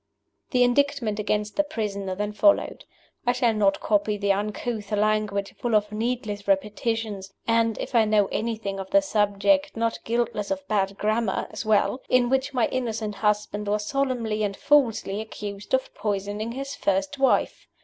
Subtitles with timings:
[0.49, 2.85] The Indictment against the prisoner then followed.
[3.27, 8.25] I shall not copy the uncouth language, full of needless repetitions (and, if I know
[8.31, 13.13] anything of the subject, not guiltless of bad grammar as well), in which my innocent
[13.13, 17.67] husband was solemnly and falsely accused of poisoning his first wife.